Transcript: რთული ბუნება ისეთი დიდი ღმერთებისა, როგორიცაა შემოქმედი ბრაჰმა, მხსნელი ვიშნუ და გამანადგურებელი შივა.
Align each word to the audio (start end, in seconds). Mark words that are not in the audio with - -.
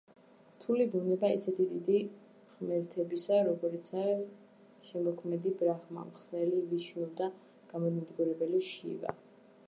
რთული 0.53 0.85
ბუნება 0.93 1.27
ისეთი 1.39 1.65
დიდი 1.73 1.97
ღმერთებისა, 2.53 3.37
როგორიცაა 3.49 4.15
შემოქმედი 4.87 5.51
ბრაჰმა, 5.59 6.05
მხსნელი 6.07 6.63
ვიშნუ 6.71 7.11
და 7.21 7.27
გამანადგურებელი 7.75 8.63
შივა. 8.69 9.15